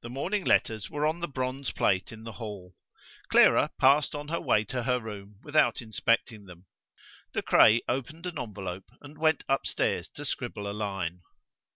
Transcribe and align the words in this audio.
The 0.00 0.10
morning's 0.10 0.48
letters 0.48 0.90
were 0.90 1.06
on 1.06 1.20
the 1.20 1.28
bronze 1.28 1.70
plate 1.70 2.10
in 2.10 2.24
the 2.24 2.32
hall. 2.32 2.74
Clara 3.28 3.70
passed 3.78 4.12
on 4.12 4.26
her 4.26 4.40
way 4.40 4.64
to 4.64 4.82
her 4.82 4.98
room 4.98 5.36
without 5.44 5.80
inspecting 5.80 6.46
them. 6.46 6.66
De 7.32 7.42
Craye 7.42 7.80
opened 7.88 8.26
an 8.26 8.40
envelope 8.40 8.90
and 9.00 9.16
went 9.18 9.44
upstairs 9.48 10.08
to 10.16 10.24
scribble 10.24 10.68
a 10.68 10.74
line. 10.76 11.20